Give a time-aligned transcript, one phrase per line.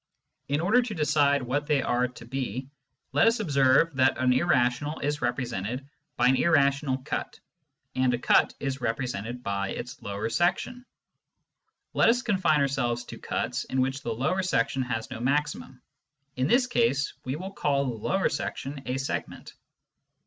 [0.47, 2.67] In order to decide what they are to be,
[3.13, 7.39] let us observe that an irrational is represented by an irrational cut,
[7.95, 10.87] and a cut is represented by its lower section.
[11.93, 15.83] Let us confine ourselves to cuts in which the lower section has no maximum;
[16.35, 19.53] in this case we will call the lower section a" segment."